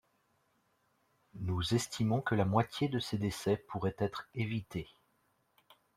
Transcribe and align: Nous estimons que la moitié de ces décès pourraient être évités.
Nous 1.41 1.75
estimons 1.75 2.21
que 2.21 2.33
la 2.33 2.43
moitié 2.43 2.89
de 2.89 2.97
ces 2.97 3.19
décès 3.19 3.55
pourraient 3.57 3.93
être 3.99 4.27
évités. 4.33 4.89